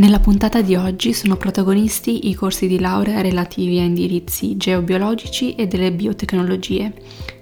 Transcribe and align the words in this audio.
Nella 0.00 0.18
puntata 0.18 0.62
di 0.62 0.76
oggi 0.76 1.12
sono 1.12 1.36
protagonisti 1.36 2.30
i 2.30 2.34
corsi 2.34 2.66
di 2.66 2.80
laurea 2.80 3.20
relativi 3.20 3.78
a 3.80 3.82
indirizzi 3.82 4.56
geobiologici 4.56 5.54
e 5.56 5.66
delle 5.66 5.92
biotecnologie. 5.92 6.90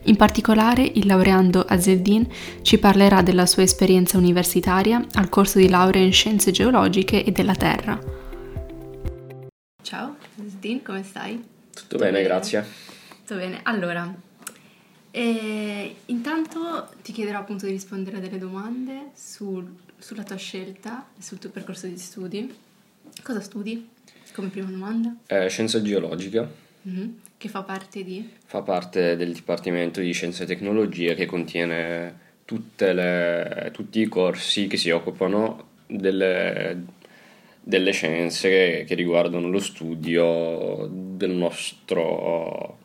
In 0.07 0.17
particolare 0.17 0.83
il 0.83 1.07
laureando 1.07 1.61
Azeldin 1.61 2.27
ci 2.63 2.79
parlerà 2.79 3.23
della 3.23 3.47
sua 3.47 3.63
esperienza 3.63 4.19
universitaria 4.19 5.07
al 5.13 5.29
corso 5.29 5.61
di 5.61 5.69
laurea 5.69 6.03
in 6.03 6.13
scienze 6.13 6.51
geologiche 6.51 7.25
e 7.25 7.31
della 7.31 7.55
Terra. 7.55 7.97
Ciao 9.81 10.17
Azeldin, 10.41 10.83
come 10.83 11.05
stai? 11.05 11.35
Tutto, 11.37 11.81
Tutto 11.83 11.99
bene, 11.99 12.11
bene, 12.11 12.25
grazie. 12.25 12.67
Tutto 13.19 13.37
bene. 13.37 13.61
Allora, 13.63 14.13
eh, 15.13 15.95
intanto 16.07 16.38
ti 17.03 17.13
chiederò 17.13 17.39
appunto 17.39 17.67
di 17.67 17.73
rispondere 17.73 18.19
a 18.19 18.21
delle 18.21 18.39
domande 18.39 19.11
sul 19.15 19.87
sulla 19.99 20.23
tua 20.23 20.37
scelta 20.37 21.09
e 21.19 21.23
sul 21.23 21.39
tuo 21.39 21.51
percorso 21.51 21.87
di 21.87 21.99
studi. 21.99 22.55
Cosa 23.23 23.41
studi 23.41 23.89
come 24.33 24.49
prima 24.49 24.71
domanda? 24.71 25.15
Eh, 25.27 25.49
scienza 25.49 25.83
geologica. 25.83 26.49
Mm-hmm. 26.89 27.09
Che 27.37 27.49
fa 27.49 27.63
parte 27.63 28.05
di? 28.05 28.29
Fa 28.45 28.63
parte 28.63 29.17
del 29.17 29.33
Dipartimento 29.33 30.01
di 30.01 30.13
Scienze 30.13 30.45
e 30.45 30.47
Tecnologie 30.47 31.15
che 31.15 31.27
contiene 31.27 32.27
le, 32.45 33.71
tutti 33.73 34.01
i 34.01 34.07
corsi 34.07 34.67
che 34.69 34.77
si 34.77 34.91
occupano 34.91 35.67
delle, 35.87 36.85
delle 37.61 37.93
scienze 37.93 38.85
che 38.87 38.95
riguardano 38.95 39.49
lo 39.49 39.59
studio 39.59 40.89
del 40.91 41.31
nostro, 41.31 42.79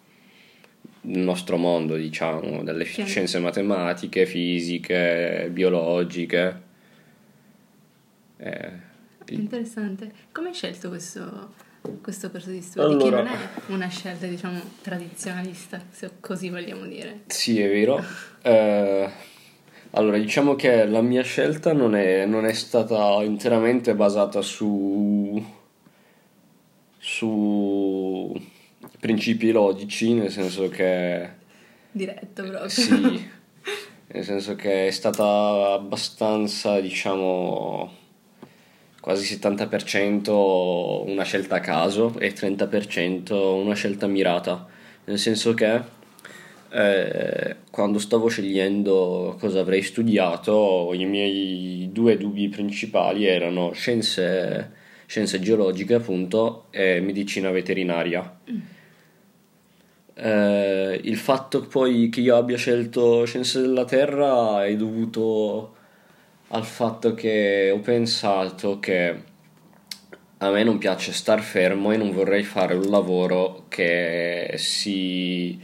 nostro 1.03 1.57
mondo, 1.57 1.95
diciamo, 1.95 2.63
delle 2.63 2.83
scienze 2.85 3.39
matematiche, 3.39 4.25
fisiche, 4.25 5.49
biologiche. 5.51 6.61
Eh, 8.37 8.91
Interessante. 9.29 10.11
Come 10.31 10.49
hai 10.49 10.53
scelto 10.53 10.89
questo, 10.89 11.53
questo 12.01 12.29
corso 12.29 12.49
di 12.49 12.61
studi? 12.61 12.85
Allora, 12.85 13.23
che 13.23 13.23
non 13.23 13.27
è 13.27 13.71
una 13.73 13.87
scelta, 13.87 14.27
diciamo, 14.27 14.59
tradizionalista, 14.81 15.81
se 15.89 16.11
così 16.19 16.49
vogliamo 16.49 16.85
dire. 16.85 17.21
Sì, 17.27 17.59
è 17.59 17.69
vero. 17.69 18.03
eh, 18.41 19.09
allora, 19.91 20.17
diciamo 20.17 20.55
che 20.55 20.85
la 20.85 21.01
mia 21.01 21.21
scelta 21.23 21.71
non 21.73 21.95
è, 21.95 22.25
non 22.25 22.45
è 22.45 22.53
stata 22.53 23.21
interamente 23.23 23.95
basata 23.95 24.41
su, 24.41 25.43
su 26.97 27.52
principi 29.13 29.51
logici, 29.51 30.13
nel 30.13 30.31
senso 30.31 30.67
che... 30.69 31.29
Diretto 31.91 32.43
proprio. 32.43 32.67
Sì, 32.67 33.29
nel 34.07 34.23
senso 34.23 34.55
che 34.55 34.87
è 34.87 34.91
stata 34.91 35.73
abbastanza, 35.73 36.79
diciamo 36.79 38.01
quasi 38.99 39.35
70% 39.35 41.09
una 41.09 41.23
scelta 41.23 41.55
a 41.55 41.59
caso 41.59 42.17
e 42.17 42.33
30% 42.33 43.33
una 43.33 43.75
scelta 43.75 44.07
mirata, 44.07 44.65
nel 45.05 45.19
senso 45.19 45.53
che 45.53 45.81
eh, 46.71 47.55
quando 47.69 47.99
stavo 47.99 48.29
scegliendo 48.29 49.35
cosa 49.39 49.59
avrei 49.59 49.83
studiato 49.83 50.89
i 50.93 51.05
miei 51.05 51.89
due 51.91 52.17
dubbi 52.17 52.49
principali 52.49 53.25
erano 53.25 53.73
scienze, 53.73 54.71
scienze 55.05 55.39
geologiche 55.39 55.93
appunto 55.95 56.67
e 56.71 56.99
medicina 56.99 57.51
veterinaria. 57.51 58.39
Mm. 58.49 58.72
Eh, 60.15 60.99
il 61.03 61.17
fatto 61.17 61.61
poi 61.61 62.09
che 62.09 62.21
io 62.21 62.35
abbia 62.35 62.57
scelto 62.57 63.25
scienze 63.25 63.61
della 63.61 63.85
terra 63.85 64.63
è 64.63 64.75
dovuto 64.75 65.75
al 66.49 66.65
fatto 66.65 67.15
che 67.15 67.71
ho 67.73 67.79
pensato 67.79 68.79
che 68.79 69.31
a 70.37 70.49
me 70.51 70.63
non 70.63 70.77
piace 70.77 71.11
star 71.13 71.41
fermo 71.41 71.91
e 71.91 71.97
non 71.97 72.11
vorrei 72.11 72.43
fare 72.43 72.75
un 72.75 72.89
lavoro 72.89 73.65
che 73.69 74.53
si, 74.57 75.59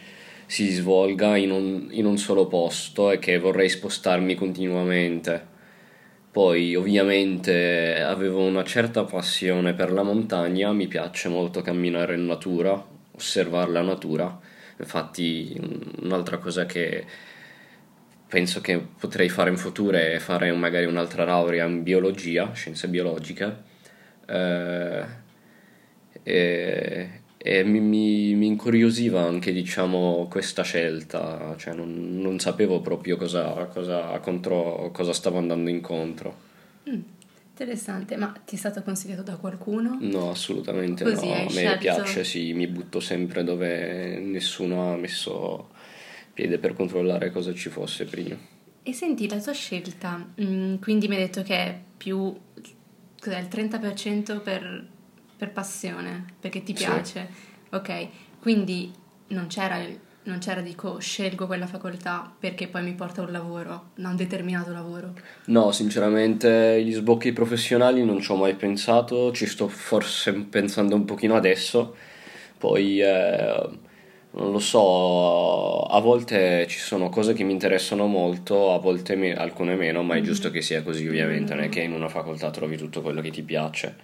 si 0.46 0.70
svolga 0.70 1.36
in 1.38 1.52
un, 1.52 1.88
in 1.92 2.06
un 2.06 2.18
solo 2.18 2.48
posto 2.48 3.12
e 3.12 3.20
che 3.20 3.38
vorrei 3.40 3.70
spostarmi 3.70 4.36
continuamente. 4.36 5.58
Poi 6.32 6.76
ovviamente 6.76 8.02
avevo 8.02 8.42
una 8.44 8.64
certa 8.64 9.04
passione 9.04 9.74
per 9.74 9.92
la 9.92 10.04
montagna, 10.04 10.72
mi 10.72 10.88
piace 10.88 11.28
molto 11.28 11.62
camminare 11.62 12.16
in 12.16 12.26
natura, 12.26 12.84
osservare 13.20 13.72
la 13.72 13.82
natura. 13.82 14.40
Infatti 14.78 15.56
un'altra 16.02 16.38
cosa 16.38 16.66
che 16.66 17.06
penso 18.28 18.62
che 18.62 18.80
potrei 19.00 19.28
fare 19.28 19.50
in 19.50 19.58
futuro 19.58 19.98
è 19.98 20.20
fare 20.20 20.52
magari 20.54 20.86
un'altra 20.86 21.26
laurea 21.26 21.66
in 21.66 21.84
biologia, 21.84 22.54
scienze 22.54 22.88
biologiche. 22.88 23.68
Eh, 24.26 25.06
e, 26.24 27.10
e 27.38 27.64
mi, 27.64 27.80
mi, 27.80 28.36
mi, 28.36 28.48
incuriosiva 28.48 29.22
anche 29.22 29.52
diciamo 29.52 30.28
questa 30.30 30.64
scelta, 30.64 31.56
cioè 31.58 31.74
non, 31.74 32.20
non 32.20 32.40
sapevo 32.40 32.82
proprio 32.82 33.18
cosa, 33.18 33.66
cosa, 33.66 34.20
contro, 34.20 34.92
cosa 34.94 35.14
stavo 35.14 35.38
andando 35.38 35.70
incontro. 35.70 36.48
Mm, 36.90 37.02
interessante, 37.60 38.16
ma 38.16 38.34
ti 38.46 38.56
è 38.56 38.58
stato 38.58 38.82
consigliato 38.82 39.22
da 39.22 39.36
qualcuno? 39.36 39.98
No, 40.00 40.30
assolutamente 40.30 41.04
Così 41.04 41.28
no, 41.28 41.34
a 41.34 41.44
me 41.44 41.50
scelto... 41.50 41.78
piace, 41.80 42.24
sì, 42.24 42.54
mi 42.54 42.68
butto 42.68 43.02
sempre 43.02 43.44
dove 43.44 44.20
nessuno 44.20 44.94
ha 44.94 44.96
messo 44.96 45.70
piede 46.34 46.58
per 46.58 46.74
controllare 46.74 47.32
cosa 47.32 47.54
ci 47.54 47.70
fosse 47.70 48.06
prima. 48.06 48.38
E 48.82 48.94
senti, 48.94 49.28
la 49.28 49.40
tua 49.40 49.52
scelta, 49.52 50.26
mm, 50.42 50.76
quindi 50.76 51.10
mi 51.10 51.16
hai 51.16 51.22
detto 51.24 51.44
che 51.44 51.56
è 51.56 51.80
più 51.98 52.34
cos'è, 53.20 53.40
il 53.40 53.48
30% 53.48 54.42
per, 54.42 54.88
per 55.36 55.52
passione, 55.52 56.26
perché 56.40 56.64
ti 56.64 56.72
piace. 56.72 57.28
Sì. 57.30 57.76
Ok, 57.76 58.08
quindi 58.40 58.92
non 59.28 59.48
c'era, 59.48 59.86
non 60.30 60.40
c'era, 60.40 60.62
dico, 60.62 61.00
scelgo 61.00 61.46
quella 61.48 61.68
facoltà 61.68 62.32
perché 62.40 62.68
poi 62.68 62.84
mi 62.84 62.94
porta 62.94 63.22
un 63.22 63.32
lavoro, 63.32 63.90
un 63.96 64.16
determinato 64.16 64.72
lavoro. 64.72 65.14
No, 65.46 65.72
sinceramente 65.72 66.82
gli 66.84 66.94
sbocchi 66.94 67.34
professionali 67.34 68.06
non 68.06 68.22
ci 68.22 68.32
ho 68.32 68.36
mai 68.36 68.56
pensato, 68.56 69.32
ci 69.34 69.46
sto 69.46 69.68
forse 69.68 70.34
pensando 70.34 70.96
un 70.96 71.06
pochino 71.06 71.36
adesso. 71.36 71.96
Poi... 72.58 73.02
Eh, 73.02 73.88
non 74.32 74.52
lo 74.52 74.60
so, 74.60 75.86
a 75.86 76.00
volte 76.00 76.68
ci 76.68 76.78
sono 76.78 77.10
cose 77.10 77.34
che 77.34 77.44
mi 77.44 77.52
interessano 77.52 78.06
molto, 78.06 78.74
a 78.74 78.78
volte 78.78 79.16
me- 79.16 79.34
alcune 79.36 79.76
meno, 79.76 80.04
ma 80.04 80.16
è 80.18 80.22
giusto 80.22 80.52
che 80.52 80.62
sia 80.62 80.84
così 80.84 81.08
ovviamente, 81.08 81.56
non 81.56 81.64
è 81.64 81.70
che 81.70 81.82
in 81.82 81.94
una 81.94 82.10
facoltà 82.10 82.52
trovi 82.52 82.78
tutto 82.78 83.02
quello 83.02 83.22
che 83.22 83.32
ti 83.32 83.42
piace. 83.42 83.96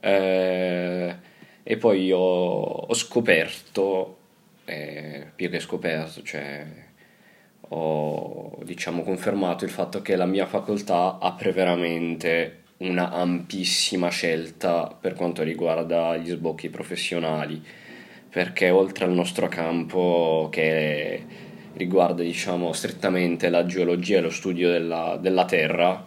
Eh, 0.00 1.16
e 1.64 1.76
poi 1.78 2.12
ho, 2.12 2.18
ho 2.20 2.94
scoperto, 2.94 4.16
eh, 4.66 5.26
più 5.34 5.48
che 5.48 5.60
scoperto, 5.60 6.22
cioè 6.22 6.66
ho 7.68 8.58
diciamo 8.62 9.02
confermato 9.02 9.64
il 9.64 9.70
fatto 9.70 10.02
che 10.02 10.14
la 10.14 10.26
mia 10.26 10.46
facoltà 10.46 11.18
apre 11.18 11.52
veramente 11.52 12.64
una 12.78 13.10
ampissima 13.10 14.08
scelta 14.10 14.94
per 15.00 15.14
quanto 15.14 15.42
riguarda 15.42 16.16
gli 16.18 16.28
sbocchi 16.28 16.68
professionali 16.68 17.60
perché 18.36 18.68
oltre 18.68 19.06
al 19.06 19.12
nostro 19.12 19.48
campo 19.48 20.48
che 20.50 21.24
riguarda 21.72 22.22
diciamo 22.22 22.72
strettamente 22.74 23.48
la 23.48 23.64
geologia 23.64 24.18
e 24.18 24.20
lo 24.20 24.28
studio 24.28 24.70
della, 24.70 25.18
della 25.18 25.46
Terra, 25.46 26.04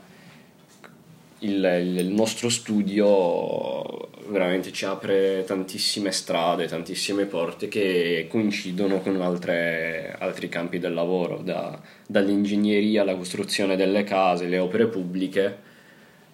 il, 1.39 1.97
il, 1.97 2.07
nostro 2.07 2.49
studio 2.49 4.09
veramente 4.27 4.71
ci 4.71 4.85
apre 4.85 5.43
tantissime 5.45 6.11
strade, 6.11 6.67
tantissime 6.67 7.25
porte 7.25 7.67
che 7.67 8.27
coincidono 8.29 8.99
con 8.99 9.21
altre, 9.21 10.15
altri 10.19 10.49
campi 10.49 10.79
del 10.79 10.93
lavoro, 10.93 11.37
da, 11.37 11.79
dall'ingegneria 12.05 13.01
alla 13.01 13.15
costruzione 13.15 13.75
delle 13.75 14.03
case, 14.03 14.47
le 14.47 14.59
opere 14.59 14.87
pubbliche 14.87 15.57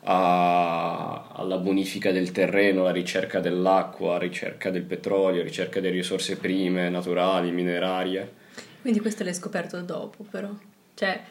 a, 0.03 1.27
alla 1.31 1.57
bonifica 1.57 2.11
del 2.11 2.31
terreno, 2.31 2.81
alla 2.81 2.91
ricerca 2.91 3.39
dell'acqua, 3.39 4.17
ricerca 4.17 4.69
del 4.69 4.83
petrolio, 4.83 5.43
ricerca 5.43 5.79
delle 5.79 5.95
risorse 5.95 6.37
prime, 6.37 6.89
naturali, 6.89 7.51
minerarie. 7.51 8.43
Quindi 8.81 8.99
questo 8.99 9.23
l'hai 9.23 9.33
scoperto 9.33 9.81
dopo 9.81 10.23
però? 10.29 10.49
Cioè, 10.93 11.21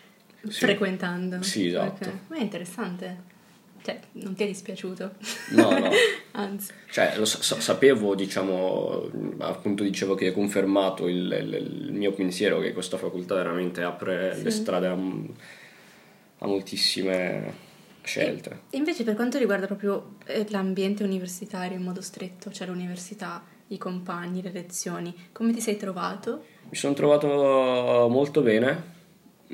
sì. 0.42 0.60
frequentando? 0.60 1.42
Sì, 1.42 1.68
esatto. 1.68 2.04
Okay. 2.04 2.18
Ma 2.28 2.36
è 2.36 2.40
interessante. 2.40 3.32
Cioè, 3.84 4.00
non 4.12 4.34
ti 4.34 4.44
è 4.44 4.46
dispiaciuto? 4.46 5.10
No, 5.50 5.78
no. 5.78 5.90
Anzi. 6.32 6.72
Cioè, 6.90 7.14
lo 7.18 7.26
sa- 7.26 7.60
sapevo, 7.60 8.14
diciamo, 8.14 9.10
appunto 9.40 9.82
dicevo 9.82 10.14
che 10.14 10.28
hai 10.28 10.32
confermato 10.32 11.06
il, 11.06 11.30
il- 11.38 11.84
il 11.88 11.92
mio 11.92 12.12
pensiero 12.12 12.60
che 12.60 12.72
questa 12.72 12.96
facoltà 12.96 13.34
veramente 13.34 13.82
apre 13.82 14.36
le 14.42 14.50
Sì. 14.50 14.58
strade 14.62 14.86
a, 14.86 14.96
a 16.38 16.46
moltissime 16.46 17.52
scelte. 18.02 18.60
E 18.70 18.76
invece 18.78 19.04
per 19.04 19.14
quanto 19.14 19.38
riguarda 19.38 19.66
proprio 19.66 20.16
eh, 20.26 20.46
l'ambiente 20.48 21.02
universitario 21.04 21.76
in 21.76 21.82
modo 21.82 22.00
stretto, 22.02 22.50
cioè 22.50 22.66
l'università, 22.66 23.44
i 23.68 23.78
compagni, 23.78 24.42
le 24.42 24.50
lezioni, 24.52 25.14
come 25.32 25.52
ti 25.52 25.60
sei 25.60 25.76
trovato? 25.76 26.44
Mi 26.70 26.76
sono 26.76 26.94
trovato 26.94 28.08
molto 28.08 28.40
bene, 28.40 28.92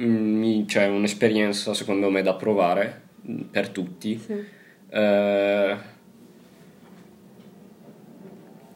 Mm, 0.00 0.64
c'è 0.66 0.86
un'esperienza 0.86 1.74
secondo 1.74 2.10
me 2.10 2.22
da 2.22 2.34
provare 2.34 3.08
per 3.50 3.68
tutti. 3.70 4.18
Sì. 4.18 4.44
Eh, 4.88 5.76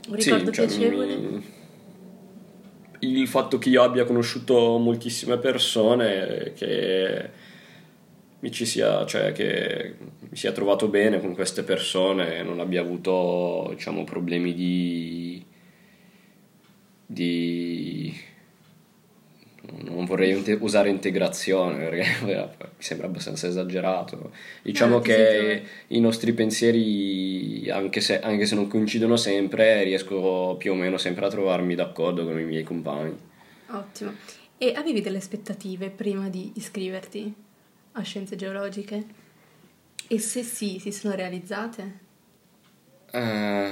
Un 0.06 0.18
Sì, 0.20 0.30
ricordo 0.30 0.52
cioè, 0.52 0.66
piacevole? 0.66 1.16
mi- 1.16 1.44
Il 3.00 3.28
fatto 3.28 3.58
che 3.58 3.68
io 3.68 3.82
abbia 3.82 4.04
conosciuto 4.04 4.78
moltissime 4.78 5.36
persone, 5.38 6.52
che 6.54 7.30
mi 8.40 8.50
ci 8.50 8.66
sia, 8.66 9.04
cioè 9.06 9.32
che 9.32 9.94
mi 10.20 10.36
sia 10.36 10.52
trovato 10.52 10.88
bene 10.88 11.20
con 11.20 11.34
queste 11.34 11.62
persone, 11.64 12.42
non 12.42 12.60
abbia 12.60 12.80
avuto, 12.80 13.68
diciamo, 13.74 14.04
problemi 14.04 14.54
di, 14.54 15.44
di 17.06 17.93
non 19.82 20.04
vorrei 20.04 20.58
usare 20.60 20.88
integrazione 20.88 21.88
perché 21.88 22.04
mi 22.24 22.48
sembra 22.78 23.06
abbastanza 23.06 23.46
esagerato. 23.46 24.32
Diciamo 24.62 25.00
ti 25.00 25.08
che 25.08 25.62
i 25.88 26.00
nostri 26.00 26.32
pensieri, 26.32 27.68
anche 27.70 28.00
se, 28.00 28.20
anche 28.20 28.46
se 28.46 28.54
non 28.54 28.68
coincidono 28.68 29.16
sempre, 29.16 29.82
riesco 29.82 30.56
più 30.58 30.72
o 30.72 30.74
meno 30.74 30.98
sempre 30.98 31.26
a 31.26 31.30
trovarmi 31.30 31.74
d'accordo 31.74 32.24
con 32.24 32.38
i 32.38 32.44
miei 32.44 32.62
compagni. 32.62 33.16
Ottimo. 33.68 34.12
E 34.56 34.72
avevi 34.76 35.00
delle 35.00 35.18
aspettative 35.18 35.90
prima 35.90 36.28
di 36.28 36.52
iscriverti 36.54 37.34
a 37.92 38.02
scienze 38.02 38.36
geologiche? 38.36 39.04
E 40.06 40.18
se 40.18 40.42
sì, 40.42 40.78
si 40.78 40.92
sono 40.92 41.14
realizzate? 41.14 42.02
Eh, 43.10 43.70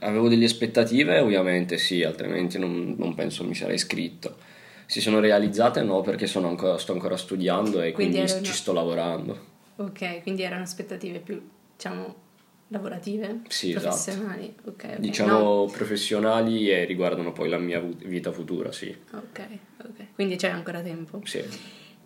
avevo 0.00 0.28
delle 0.28 0.46
aspettative, 0.46 1.18
ovviamente 1.18 1.76
sì, 1.76 2.02
altrimenti 2.02 2.58
non, 2.58 2.94
non 2.96 3.14
penso 3.14 3.44
mi 3.44 3.54
sarei 3.54 3.74
iscritto. 3.74 4.36
Si 4.90 5.02
sono 5.02 5.20
realizzate? 5.20 5.82
No, 5.82 6.00
perché 6.00 6.26
sono 6.26 6.48
ancora- 6.48 6.78
sto 6.78 6.92
ancora 6.92 7.18
studiando 7.18 7.82
e 7.82 7.92
Quindi 7.92 8.14
quindi, 8.14 8.30
erano- 8.32 8.46
ci 8.46 8.52
sto 8.54 8.72
lavorando. 8.72 9.38
Ok, 9.76 10.22
quindi 10.22 10.42
erano 10.42 10.62
aspettative 10.62 11.18
più, 11.18 11.46
diciamo, 11.76 12.14
lavorative? 12.68 13.40
Sì, 13.48 13.68
esatto. 13.72 13.88
Professionali? 13.94 14.54
Ok, 14.64 14.84
ok. 14.94 14.98
Diciamo 14.98 15.38
No. 15.38 15.64
professionali 15.70 16.70
e 16.70 16.86
riguardano 16.86 17.32
poi 17.32 17.50
la 17.50 17.58
mia 17.58 17.80
vita 17.80 18.32
futura, 18.32 18.72
sì. 18.72 18.88
Ok, 19.12 19.40
ok. 19.84 20.06
Quindi 20.14 20.36
c'è 20.36 20.48
ancora 20.48 20.80
tempo. 20.80 21.20
Sì. 21.24 21.44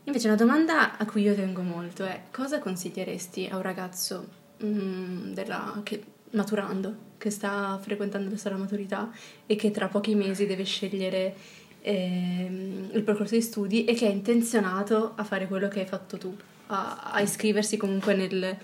Invece 0.05 0.27
una 0.27 0.37
domanda 0.37 0.99
a 0.99 1.07
cui 1.07 1.23
io 1.23 1.37
tengo 1.37 1.63
molto 1.63 2.05
è 2.05 2.23
cosa 2.33 2.59
consiglieresti 2.59 3.47
a 3.49 3.57
un 3.57 3.63
ragazzo 3.63 4.27
mm, 4.65 5.33
della- 5.35 5.81
che, 5.85 6.03
maturando, 6.33 7.11
che 7.19 7.31
sta 7.31 7.79
frequentando 7.81 8.35
la 8.43 8.57
maturità 8.57 9.11
e 9.47 9.55
che 9.55 9.71
tra 9.71 9.87
pochi 9.87 10.17
mesi 10.17 10.47
deve 10.47 10.65
scegliere 10.65 11.35
ehm, 11.83 12.91
il 12.93 13.03
percorso 13.03 13.35
di 13.35 13.43
studi 13.43 13.85
e 13.85 13.95
che 13.95 14.07
è 14.07 14.11
intenzionato 14.11 15.13
a 15.17 15.25
fare 15.25 15.47
quello 15.47 15.69
che 15.69 15.81
hai 15.81 15.87
fatto 15.87 16.17
tu, 16.17 16.35
a, 16.69 17.11
a 17.13 17.21
iscriversi 17.21 17.77
comunque 17.77 18.15
nel, 18.15 18.57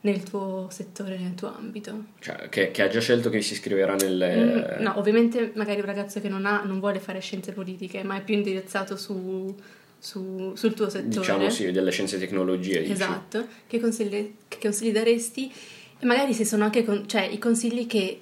nel 0.00 0.22
tuo 0.22 0.68
settore, 0.70 1.16
nel 1.18 1.34
tuo 1.34 1.54
ambito? 1.54 2.04
Cioè, 2.18 2.48
che, 2.48 2.70
che 2.70 2.82
ha 2.82 2.88
già 2.88 3.00
scelto 3.00 3.30
che 3.30 3.40
si 3.40 3.54
iscriverà 3.54 3.94
nelle... 3.94 4.78
Mm, 4.78 4.82
no, 4.82 4.98
ovviamente 4.98 5.52
magari 5.54 5.80
un 5.80 5.86
ragazzo 5.86 6.20
che 6.20 6.28
non, 6.28 6.44
ha, 6.44 6.62
non 6.64 6.80
vuole 6.80 6.98
fare 7.00 7.20
scienze 7.20 7.52
politiche, 7.52 8.02
ma 8.02 8.16
è 8.16 8.22
più 8.22 8.34
indirizzato 8.34 8.96
su, 8.96 9.54
su- 9.98 10.52
sul 10.54 10.74
tuo 10.74 10.88
settore. 10.88 11.08
Diciamo 11.08 11.50
sì, 11.50 11.70
delle 11.70 11.90
scienze 11.90 12.16
e 12.16 12.18
tecnologie. 12.18 12.84
Esatto, 12.84 13.46
che 13.66 13.80
consigli, 13.80 14.34
che 14.48 14.58
consigli 14.60 14.92
daresti? 14.92 15.52
E 15.98 16.04
magari 16.04 16.34
se 16.34 16.44
sono 16.44 16.64
anche 16.64 16.84
con- 16.84 17.08
cioè, 17.08 17.22
i 17.22 17.38
consigli 17.38 17.86
che 17.86 18.18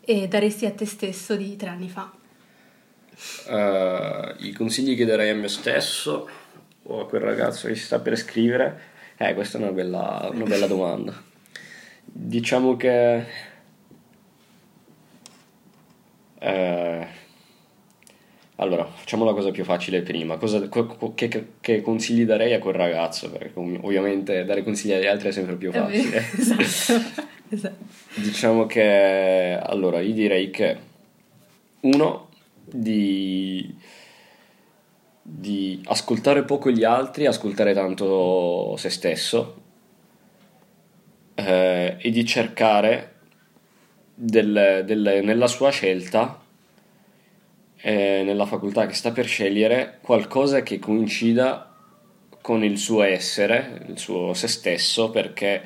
eh, 0.00 0.28
daresti 0.28 0.64
a 0.66 0.70
te 0.70 0.86
stesso 0.86 1.36
di 1.36 1.56
tre 1.56 1.68
anni 1.68 1.88
fa. 1.88 2.10
Eh, 3.48 4.34
I 4.38 4.52
consigli 4.52 4.96
che 4.96 5.04
darei 5.04 5.30
a 5.30 5.34
me 5.34 5.48
stesso 5.48 6.28
o 6.82 7.00
a 7.00 7.06
quel 7.06 7.20
ragazzo 7.20 7.68
che 7.68 7.74
si 7.74 7.84
sta 7.84 7.98
per 8.00 8.12
iscrivere? 8.14 8.80
Eh, 9.16 9.34
questa 9.34 9.58
è 9.58 9.60
una 9.60 9.72
bella, 9.72 10.28
una 10.32 10.44
bella 10.44 10.66
domanda. 10.68 11.22
Diciamo 12.04 12.76
che... 12.76 13.24
eh, 16.38 17.06
allora, 18.56 18.84
facciamo 18.86 19.24
la 19.24 19.32
cosa 19.32 19.50
più 19.50 19.64
facile 19.64 20.02
prima. 20.02 20.36
Cosa- 20.36 20.68
co- 20.68 21.12
che, 21.14 21.46
che- 21.60 21.80
consigli 21.80 22.24
darei 22.26 22.52
a 22.52 22.58
quel 22.58 22.74
ragazzo? 22.74 23.30
Perché 23.30 23.52
ov- 23.54 23.78
ovviamente 23.84 24.44
dare 24.44 24.62
consigli 24.62 24.92
agli 24.92 25.06
altri 25.06 25.28
è 25.28 25.32
sempre 25.32 25.56
più 25.56 25.72
facile. 25.72 26.22
esatto. 26.36 27.22
esatto. 27.48 27.84
Diciamo 28.16 28.66
che 28.66 29.58
allora 29.62 30.00
io 30.00 30.12
direi 30.12 30.50
che 30.50 30.76
uno 31.80 32.28
di, 32.72 33.74
di 35.22 35.80
ascoltare 35.86 36.44
poco 36.44 36.70
gli 36.70 36.84
altri, 36.84 37.26
ascoltare 37.26 37.72
tanto 37.74 38.74
se 38.76 38.90
stesso 38.90 39.62
eh, 41.34 41.96
e 41.98 42.10
di 42.10 42.24
cercare 42.24 43.14
del- 44.14 44.82
del- 44.84 45.20
nella 45.24 45.46
sua 45.46 45.70
scelta, 45.70 46.40
eh, 47.82 48.22
nella 48.24 48.46
facoltà 48.46 48.86
che 48.86 48.94
sta 48.94 49.10
per 49.12 49.26
scegliere, 49.26 49.98
qualcosa 50.02 50.62
che 50.62 50.78
coincida 50.78 51.66
con 52.42 52.62
il 52.64 52.78
suo 52.78 53.02
essere, 53.02 53.84
il 53.88 53.98
suo 53.98 54.34
se 54.34 54.48
stesso, 54.48 55.10
perché 55.10 55.62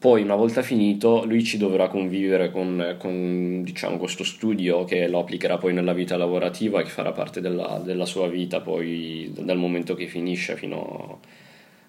poi 0.00 0.22
una 0.22 0.34
volta 0.34 0.62
finito 0.62 1.26
lui 1.26 1.44
ci 1.44 1.58
dovrà 1.58 1.88
convivere 1.88 2.50
con, 2.50 2.96
con, 2.98 3.62
diciamo, 3.62 3.98
questo 3.98 4.24
studio 4.24 4.84
che 4.84 5.06
lo 5.06 5.18
applicherà 5.18 5.58
poi 5.58 5.74
nella 5.74 5.92
vita 5.92 6.16
lavorativa 6.16 6.80
e 6.80 6.84
che 6.84 6.88
farà 6.88 7.12
parte 7.12 7.42
della, 7.42 7.82
della 7.84 8.06
sua 8.06 8.26
vita 8.26 8.62
poi 8.62 9.30
dal 9.36 9.58
momento 9.58 9.94
che 9.94 10.06
finisce 10.06 10.56
fino 10.56 11.20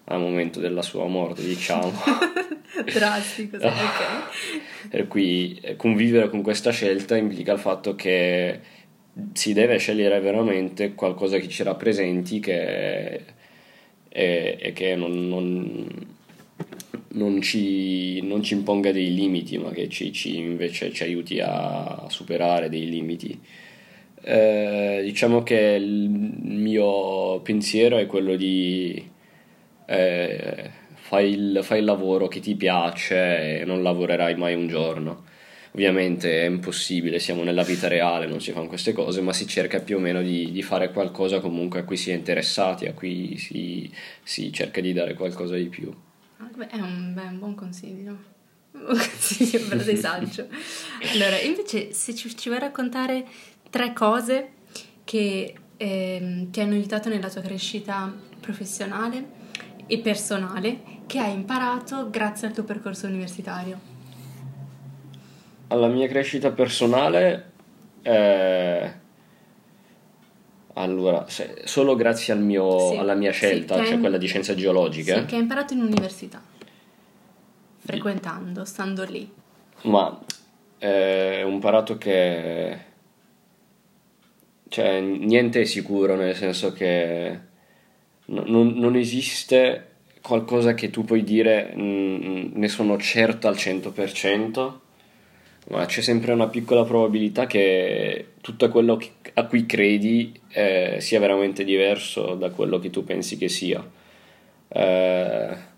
al 0.04 0.20
momento 0.20 0.60
della 0.60 0.82
sua 0.82 1.06
morte, 1.06 1.42
diciamo. 1.42 1.90
Drastico, 2.92 3.58
sì, 3.58 3.64
ok. 3.64 4.88
Per 4.90 5.08
cui 5.08 5.58
eh, 5.62 5.76
convivere 5.76 6.28
con 6.28 6.42
questa 6.42 6.70
scelta 6.70 7.16
implica 7.16 7.54
il 7.54 7.58
fatto 7.58 7.94
che 7.94 8.60
si 9.32 9.54
deve 9.54 9.78
scegliere 9.78 10.20
veramente 10.20 10.92
qualcosa 10.92 11.38
che 11.38 11.48
ci 11.48 11.62
rappresenti 11.62 12.40
che, 12.40 13.24
e, 14.10 14.56
e 14.60 14.72
che 14.74 14.96
non, 14.96 15.28
non- 15.28 16.11
non 17.14 17.40
ci, 17.40 18.20
non 18.22 18.42
ci 18.42 18.54
imponga 18.54 18.92
dei 18.92 19.14
limiti, 19.14 19.58
ma 19.58 19.70
che 19.70 19.88
ci, 19.88 20.12
ci- 20.12 20.36
invece 20.36 20.92
ci 20.92 21.02
aiuti 21.02 21.40
a 21.40 22.06
superare 22.08 22.68
dei 22.68 22.88
limiti. 22.88 23.38
Eh, 24.24 25.00
diciamo 25.04 25.42
che 25.42 25.56
il 25.80 26.08
mio 26.08 27.40
pensiero 27.40 27.98
è 27.98 28.06
quello 28.06 28.36
di 28.36 29.10
eh, 29.86 30.70
fai, 30.94 31.32
il, 31.32 31.60
fai 31.62 31.80
il 31.80 31.84
lavoro 31.84 32.28
che 32.28 32.40
ti 32.40 32.54
piace 32.54 33.60
e 33.60 33.64
non 33.64 33.82
lavorerai 33.82 34.36
mai 34.36 34.54
un 34.54 34.68
giorno. 34.68 35.24
Ovviamente 35.74 36.42
è 36.42 36.46
impossibile, 36.46 37.18
siamo 37.18 37.42
nella 37.44 37.62
vita 37.62 37.88
reale, 37.88 38.26
non 38.26 38.40
si 38.40 38.52
fanno 38.52 38.66
queste 38.68 38.92
cose, 38.92 39.22
ma 39.22 39.32
si 39.32 39.46
cerca 39.46 39.80
più 39.80 39.96
o 39.96 40.00
meno 40.00 40.22
di, 40.22 40.52
di 40.52 40.62
fare 40.62 40.92
qualcosa 40.92 41.40
comunque 41.40 41.80
a 41.80 41.84
cui 41.84 41.96
si 41.96 42.10
è 42.10 42.14
interessati, 42.14 42.86
a 42.86 42.92
cui 42.92 43.38
si, 43.38 43.90
si 44.22 44.52
cerca 44.52 44.80
di 44.82 44.92
dare 44.92 45.14
qualcosa 45.14 45.56
di 45.56 45.68
più. 45.68 45.90
Ah, 46.42 46.50
beh, 46.56 46.66
È 46.66 46.80
un, 46.80 47.14
beh, 47.14 47.26
un 47.26 47.38
buon 47.38 47.54
consiglio. 47.54 48.30
Un 48.74 48.86
consiglio 48.86 49.68
per 49.68 49.82
sei 49.82 49.96
saggio. 49.96 50.48
Allora, 51.12 51.38
invece, 51.40 51.92
se 51.92 52.14
ci, 52.14 52.34
ci 52.36 52.48
vuoi 52.48 52.60
raccontare 52.60 53.24
tre 53.70 53.92
cose 53.92 54.52
che 55.04 55.54
ehm, 55.76 56.50
ti 56.50 56.60
hanno 56.60 56.74
aiutato 56.74 57.08
nella 57.08 57.28
tua 57.28 57.42
crescita 57.42 58.12
professionale 58.40 59.40
e 59.86 59.98
personale 59.98 61.00
che 61.06 61.18
hai 61.18 61.34
imparato 61.34 62.08
grazie 62.10 62.48
al 62.48 62.54
tuo 62.54 62.64
percorso 62.64 63.06
universitario. 63.06 63.90
Alla 65.68 65.88
mia 65.88 66.08
crescita 66.08 66.50
personale, 66.50 67.52
eh, 68.02 68.92
allora, 70.92 71.24
se- 71.28 71.62
solo 71.64 71.94
grazie 71.96 72.32
al 72.32 72.40
mio- 72.40 72.90
Sì, 72.90 72.96
alla 72.96 73.14
mia 73.14 73.32
sì, 73.32 73.38
scelta, 73.38 73.76
che 73.76 73.84
cioè 73.84 73.94
hai- 73.94 74.00
quella 74.00 74.18
di 74.18 74.26
scienze 74.26 74.54
geologiche, 74.54 75.14
Sì, 75.20 75.24
che 75.26 75.34
hai 75.36 75.40
imparato 75.42 75.72
in 75.74 75.80
università, 75.80 76.40
frequentando, 77.78 78.64
stando 78.64 79.04
lì. 79.04 79.30
ma 79.82 80.18
eh, 80.78 81.42
ho 81.44 81.48
imparato 81.48 81.96
che 81.98 82.78
cioè, 84.68 85.00
niente 85.00 85.60
è 85.60 85.64
sicuro, 85.64 86.14
nel 86.16 86.34
senso 86.34 86.72
che 86.72 87.38
no- 88.26 88.44
non, 88.46 88.68
non 88.76 88.96
esiste 88.96 89.88
qualcosa 90.22 90.72
che 90.74 90.88
tu 90.90 91.04
puoi 91.04 91.24
dire 91.24 91.74
mm, 91.76 92.52
ne 92.54 92.68
sono 92.68 92.96
certo 92.98 93.48
al 93.48 93.56
100%, 93.56 94.80
ma 95.68 95.86
c'è 95.86 96.00
sempre 96.00 96.32
una 96.32 96.48
piccola 96.48 96.84
probabilità 96.84 97.46
che 97.46 98.32
tutto 98.40 98.68
quello 98.68 99.00
a 99.34 99.46
cui 99.46 99.64
credi 99.64 100.38
eh, 100.48 100.96
sia 101.00 101.20
veramente 101.20 101.64
diverso 101.64 102.34
da 102.34 102.50
quello 102.50 102.78
che 102.78 102.90
tu 102.90 103.04
pensi 103.04 103.36
che 103.36 103.48
sia. 103.48 103.84
Eh, 104.68 105.70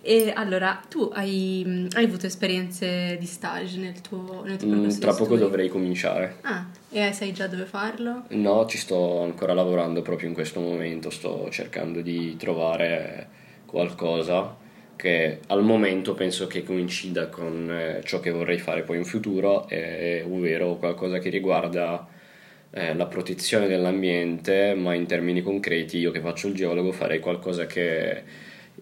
e 0.00 0.32
allora, 0.34 0.80
tu 0.88 1.10
hai, 1.12 1.86
hai, 1.92 2.04
avuto 2.04 2.24
esperienze 2.24 3.18
di 3.18 3.26
stage 3.26 3.78
nel 3.78 4.00
tuo, 4.00 4.42
nel 4.42 4.56
tuo 4.56 4.68
mm, 4.68 4.88
Tra 4.88 5.10
poco 5.10 5.24
studi? 5.24 5.40
dovrei 5.40 5.68
cominciare. 5.68 6.38
Ah, 6.42 6.66
e 6.90 7.12
sai 7.12 7.32
già 7.32 7.46
dove 7.46 7.66
farlo? 7.66 8.22
No, 8.28 8.64
ci 8.64 8.78
sto 8.78 9.20
ancora 9.20 9.52
lavorando 9.52 10.00
proprio 10.00 10.28
in 10.28 10.34
questo 10.34 10.60
momento, 10.60 11.10
sto 11.10 11.48
cercando 11.50 12.00
di 12.00 12.36
trovare 12.38 13.28
qualcosa 13.66 14.56
che 14.98 15.38
al 15.46 15.62
momento 15.62 16.14
penso 16.14 16.48
che 16.48 16.64
coincida 16.64 17.28
con 17.28 17.70
eh, 17.70 18.02
ciò 18.04 18.18
che 18.18 18.32
vorrei 18.32 18.58
fare 18.58 18.82
poi 18.82 18.96
in 18.96 19.04
futuro, 19.04 19.68
eh, 19.68 20.24
ovvero 20.28 20.74
qualcosa 20.74 21.20
che 21.20 21.30
riguarda 21.30 22.04
eh, 22.72 22.94
la 22.94 23.06
protezione 23.06 23.68
dell'ambiente, 23.68 24.74
ma 24.74 24.94
in 24.94 25.06
termini 25.06 25.40
concreti 25.40 25.98
io 25.98 26.10
che 26.10 26.20
faccio 26.20 26.48
il 26.48 26.54
geologo 26.54 26.90
farei 26.90 27.20
qualcosa 27.20 27.66
che 27.66 28.24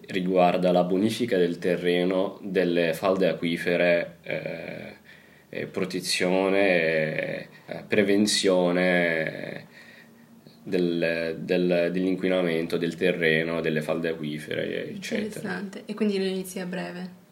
riguarda 0.07 0.71
la 0.71 0.83
bonifica 0.83 1.37
del 1.37 1.59
terreno, 1.59 2.39
delle 2.41 2.95
falde 2.95 3.27
acquifere, 3.29 4.17
eh, 4.23 5.67
protezione, 5.67 7.47
eh, 7.67 7.83
prevenzione 7.87 9.67
del, 10.67 11.37
del, 11.39 11.89
dell'inquinamento 11.93 12.77
del 12.77 12.95
terreno, 12.95 13.61
delle 13.61 13.81
falde 13.81 14.09
acquifere, 14.09 14.89
eccetera. 14.89 15.25
Interessante. 15.25 15.83
E 15.85 15.93
quindi 15.93 16.17
lo 16.17 16.25
inizi 16.25 16.59
a 16.59 16.65
breve? 16.65 17.25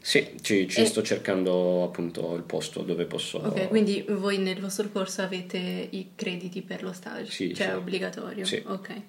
Sì, 0.00 0.32
ci, 0.40 0.68
ci 0.68 0.80
e... 0.80 0.84
sto 0.84 1.00
cercando 1.00 1.84
appunto 1.84 2.34
il 2.34 2.42
posto 2.42 2.82
dove 2.82 3.04
posso... 3.04 3.38
Ok, 3.38 3.68
quindi 3.68 4.04
voi 4.08 4.38
nel 4.38 4.60
vostro 4.60 4.88
corso 4.90 5.22
avete 5.22 5.58
i 5.90 6.10
crediti 6.16 6.62
per 6.62 6.82
lo 6.82 6.92
stage? 6.92 7.30
Sì, 7.30 7.54
cioè 7.54 7.68
sì. 7.68 7.72
obbligatorio? 7.74 8.44
Sì. 8.44 8.60
Ok. 8.66 9.02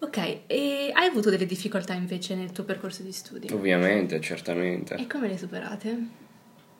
Ok, 0.00 0.38
e 0.46 0.90
hai 0.92 1.06
avuto 1.06 1.30
delle 1.30 1.46
difficoltà 1.46 1.92
invece 1.92 2.34
nel 2.34 2.50
tuo 2.50 2.64
percorso 2.64 3.04
di 3.04 3.12
studi? 3.12 3.52
Ovviamente, 3.52 4.20
certamente. 4.20 4.96
E 4.96 5.06
come 5.06 5.28
le 5.28 5.38
superate? 5.38 5.96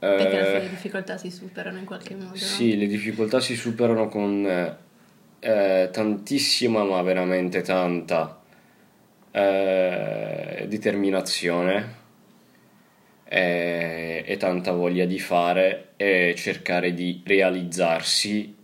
Perché 0.00 0.36
alla 0.36 0.46
fine 0.46 0.62
le 0.62 0.68
difficoltà 0.70 1.16
si 1.16 1.30
superano 1.30 1.78
in 1.78 1.84
qualche 1.84 2.14
modo. 2.16 2.36
Sì, 2.36 2.72
no? 2.72 2.80
le 2.80 2.86
difficoltà 2.86 3.38
si 3.40 3.56
superano 3.56 4.08
con 4.08 4.44
eh, 5.40 5.88
tantissima, 5.92 6.84
ma 6.84 7.02
veramente 7.02 7.62
tanta 7.62 8.40
eh, 9.30 10.66
determinazione 10.68 11.96
e, 13.24 14.24
e 14.26 14.36
tanta 14.36 14.72
voglia 14.72 15.04
di 15.04 15.18
fare 15.18 15.90
e 15.96 16.34
cercare 16.36 16.94
di 16.94 17.22
realizzarsi 17.24 18.56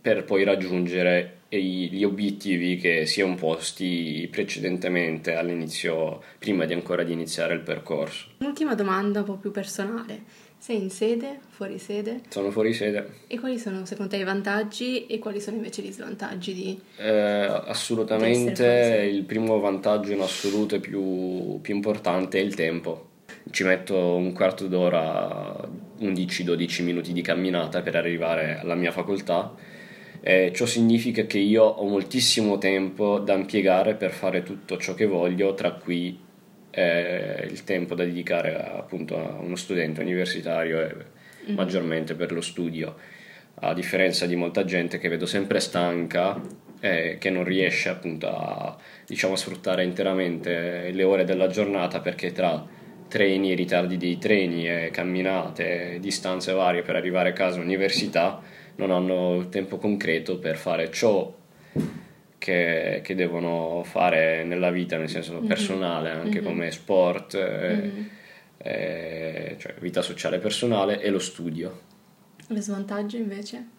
per 0.00 0.24
poi 0.24 0.44
raggiungere 0.44 1.39
gli 1.58 2.04
obiettivi 2.04 2.76
che 2.76 3.06
si 3.06 3.20
è 3.20 3.24
imposti 3.24 4.28
precedentemente 4.30 5.34
all'inizio, 5.34 6.22
prima 6.38 6.64
di 6.64 6.72
ancora 6.72 7.02
di 7.02 7.12
iniziare 7.12 7.54
il 7.54 7.60
percorso. 7.60 8.28
Un'ultima 8.38 8.74
domanda 8.74 9.20
un 9.20 9.24
po' 9.24 9.36
più 9.36 9.50
personale. 9.50 10.48
Sei 10.58 10.76
in 10.76 10.90
sede, 10.90 11.38
fuori 11.48 11.78
sede? 11.78 12.20
Sono 12.28 12.50
fuori 12.50 12.74
sede. 12.74 13.22
E 13.26 13.40
quali 13.40 13.58
sono 13.58 13.84
secondo 13.86 14.14
te 14.14 14.18
i 14.18 14.24
vantaggi 14.24 15.06
e 15.06 15.18
quali 15.18 15.40
sono 15.40 15.56
invece 15.56 15.80
gli 15.80 15.90
svantaggi 15.90 16.52
di... 16.52 16.80
Eh, 16.98 17.62
assolutamente 17.64 19.08
il 19.10 19.24
primo 19.24 19.58
vantaggio 19.58 20.12
in 20.12 20.20
assoluto 20.20 20.74
e 20.74 20.80
più, 20.80 21.60
più 21.62 21.74
importante 21.74 22.38
è 22.38 22.42
il 22.42 22.54
tempo. 22.54 23.08
Ci 23.50 23.64
metto 23.64 23.96
un 24.16 24.32
quarto 24.34 24.66
d'ora, 24.66 25.66
11-12 25.98 26.84
minuti 26.84 27.12
di 27.14 27.22
camminata 27.22 27.80
per 27.80 27.96
arrivare 27.96 28.58
alla 28.58 28.74
mia 28.74 28.92
facoltà 28.92 29.54
eh, 30.22 30.52
ciò 30.54 30.66
significa 30.66 31.24
che 31.24 31.38
io 31.38 31.64
ho 31.64 31.86
moltissimo 31.86 32.58
tempo 32.58 33.18
da 33.18 33.34
impiegare 33.34 33.94
per 33.94 34.10
fare 34.10 34.42
tutto 34.42 34.76
ciò 34.76 34.94
che 34.94 35.06
voglio, 35.06 35.54
tra 35.54 35.72
cui 35.72 36.18
eh, 36.70 37.46
il 37.50 37.64
tempo 37.64 37.94
da 37.94 38.04
dedicare 38.04 38.54
a, 38.54 38.76
appunto 38.76 39.16
a 39.16 39.40
uno 39.40 39.56
studente 39.56 40.00
universitario 40.02 40.80
e 40.80 40.94
mm-hmm. 40.94 41.54
maggiormente 41.54 42.14
per 42.14 42.32
lo 42.32 42.42
studio, 42.42 42.96
a 43.62 43.72
differenza 43.72 44.26
di 44.26 44.36
molta 44.36 44.64
gente 44.64 44.98
che 44.98 45.08
vedo 45.08 45.26
sempre 45.26 45.58
stanca 45.58 46.40
e 46.80 47.16
che 47.18 47.30
non 47.30 47.44
riesce 47.44 47.88
appunto 47.88 48.28
a 48.28 48.76
diciamo, 49.06 49.36
sfruttare 49.36 49.84
interamente 49.84 50.90
le 50.92 51.02
ore 51.02 51.24
della 51.24 51.46
giornata 51.46 52.00
perché 52.00 52.32
tra 52.32 52.66
treni, 53.08 53.54
ritardi 53.54 53.96
dei 53.96 54.18
treni 54.18 54.68
e 54.68 54.90
camminate, 54.92 55.98
distanze 55.98 56.52
varie 56.52 56.82
per 56.82 56.96
arrivare 56.96 57.30
a 57.30 57.32
casa 57.32 57.56
all'università 57.56 58.40
non 58.80 58.90
hanno 58.90 59.48
tempo 59.50 59.76
concreto 59.76 60.38
per 60.38 60.56
fare 60.56 60.90
ciò 60.90 61.32
che, 62.38 63.00
che 63.04 63.14
devono 63.14 63.82
fare 63.84 64.42
nella 64.44 64.70
vita, 64.70 64.96
nel 64.96 65.10
senso 65.10 65.34
mm-hmm. 65.34 65.46
personale, 65.46 66.10
anche 66.10 66.40
mm-hmm. 66.40 66.44
come 66.44 66.70
sport, 66.70 67.36
mm-hmm. 67.36 68.04
eh, 68.56 69.56
cioè 69.58 69.74
vita 69.78 70.00
sociale 70.00 70.38
personale 70.38 71.00
e 71.00 71.10
lo 71.10 71.18
studio. 71.18 71.80
Le 72.46 72.60
svantaggi 72.60 73.18
invece? 73.18 73.78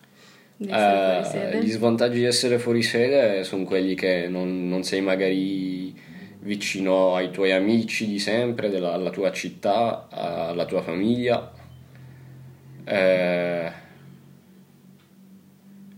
Eh, 0.58 1.60
gli 1.60 1.72
svantaggi 1.72 2.20
di 2.20 2.25
essere 2.25 2.60
fuori 2.60 2.84
sede 2.84 3.43
sono 3.43 3.63
quelli 3.63 3.96
che 3.96 4.27
non, 4.29 4.70
non 4.70 4.84
sei 4.84 5.01
magari 5.01 6.00
vicino 6.41 7.15
ai 7.15 7.31
tuoi 7.31 7.51
amici 7.51 8.08
di 8.08 8.20
sempre, 8.20 8.70
della, 8.70 8.93
alla 8.93 9.10
tua 9.10 9.31
città, 9.31 10.08
alla 10.10 10.65
tua 10.65 10.84
famiglia. 10.84 11.51
Eh, 12.84 13.61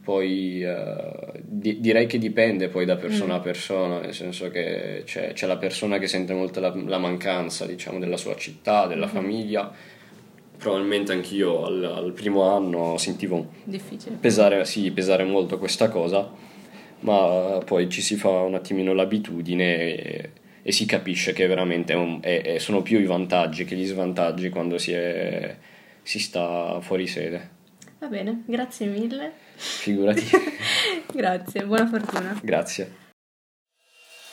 poi 0.03 0.62
uh, 0.63 1.31
di- 1.41 1.79
direi 1.79 2.07
che 2.07 2.17
dipende 2.17 2.67
poi 2.67 2.86
da 2.86 2.98
persona 2.98 3.36
mm. 3.36 3.38
a 3.38 3.39
persona, 3.39 4.00
nel 4.01 4.13
senso 4.13 4.50
che 4.50 5.03
c'è, 5.05 5.31
c'è, 5.31 5.48
la 5.48 5.55
persona 5.55 5.98
che 5.98 6.07
sente 6.07 6.33
molto 6.33 6.60
la, 6.60 6.74
la 6.86 6.98
mancanza 6.98 7.65
diciamo, 7.65 8.00
della 8.00 8.17
sua 8.17 8.36
città, 8.36 8.86
della 8.86 9.05
mm. 9.05 9.10
famiglia. 9.10 9.72
Probabilmente 10.57 11.13
anch'io 11.13 11.65
al, 11.65 11.83
al 11.83 12.12
primo 12.12 12.43
anno 12.43 12.98
sentivo 12.98 13.48
pesare, 14.19 14.65
sì, 14.65 14.91
pesare, 14.91 15.24
molto 15.24 15.57
questa 15.57 15.89
cosa, 15.89 16.29
ma 17.00 17.62
poi 17.65 17.89
ci 17.89 18.01
si 18.01 18.15
fa 18.15 18.29
un 18.29 18.55
attimino 18.55 18.93
l'abitudine 18.93 19.75
e, 19.77 20.29
e 20.62 20.72
si 20.72 20.86
capisce 20.86 21.33
che 21.33 21.48
veramente 21.48 21.93
un, 21.93 22.19
è, 22.22 22.41
è, 22.41 22.57
sono 22.60 22.81
più 22.81 23.00
i 23.00 23.05
vantaggi 23.05 23.65
che 23.65 23.75
gli 23.75 23.86
svantaggi 23.86 24.50
quando 24.50 24.77
si, 24.77 24.91
è, 24.93 25.57
si 26.01 26.19
sta 26.19 26.79
fuori 26.81 27.07
sede. 27.07 27.52
Va 28.03 28.10
bene, 28.10 28.43
grazie 28.45 28.88
mille. 28.88 29.31
Figurati. 29.55 30.24
grazie, 31.15 31.63
buona 31.63 31.88
fortuna. 31.88 32.38
Grazie. 32.43 32.95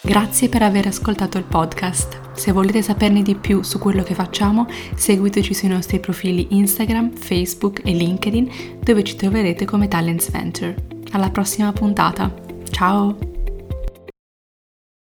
Grazie 0.01 0.49
per 0.49 0.63
aver 0.63 0.89
ascoltato 0.89 1.39
il 1.39 1.45
podcast. 1.45 2.33
Se 2.33 2.51
volete 2.51 2.83
saperne 2.83 3.23
di 3.23 3.37
più 3.37 3.63
su 3.63 3.79
quello 3.79 4.03
che 4.03 4.15
facciamo, 4.15 4.67
seguiteci 4.97 5.55
sui 5.55 5.69
nostri 5.69 6.01
profili 6.01 6.49
Instagram, 6.51 7.13
Facebook 7.13 7.83
e 7.85 7.93
LinkedIn, 7.93 8.81
dove 8.83 9.05
ci 9.05 9.15
troverete 9.15 9.65
come 9.67 9.87
Talents 9.87 10.33
Venture. 10.33 10.75
Alla 11.13 11.31
prossima 11.31 11.73
puntata. 11.73 12.35
Ciao! 12.71 13.40